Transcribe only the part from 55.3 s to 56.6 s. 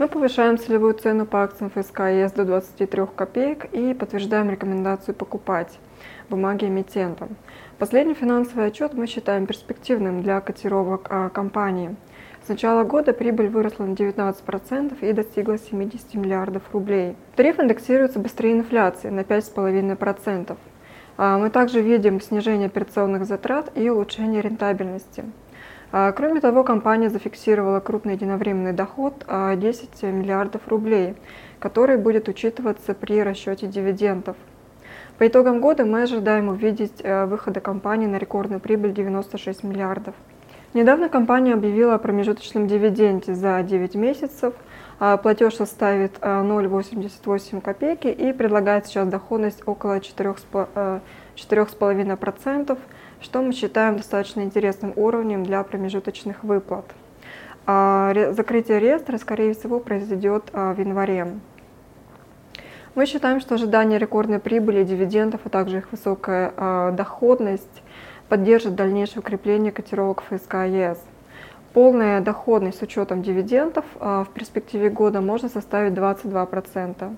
для промежуточных